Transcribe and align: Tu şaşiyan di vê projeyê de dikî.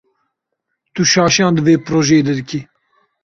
Tu 0.93 1.01
şaşiyan 1.11 1.53
di 1.57 1.61
vê 1.65 1.75
projeyê 1.85 2.23
de 2.27 2.33
dikî. 2.39 2.59